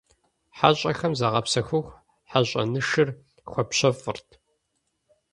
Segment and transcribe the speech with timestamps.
[0.57, 1.95] ХьэщӀэхэм загъэпсэхуху,
[2.29, 3.09] хьэщӀэнышыр
[3.51, 4.27] хуапщэфӏырт.